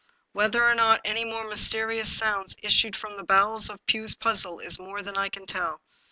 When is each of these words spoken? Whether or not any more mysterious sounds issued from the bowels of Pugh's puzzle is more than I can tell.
Whether 0.31 0.63
or 0.63 0.73
not 0.73 1.01
any 1.05 1.23
more 1.23 1.47
mysterious 1.47 2.11
sounds 2.11 2.55
issued 2.63 2.95
from 2.97 3.17
the 3.17 3.23
bowels 3.23 3.69
of 3.69 3.85
Pugh's 3.85 4.15
puzzle 4.15 4.57
is 4.59 4.79
more 4.79 5.03
than 5.03 5.15
I 5.15 5.29
can 5.29 5.45
tell. 5.45 5.79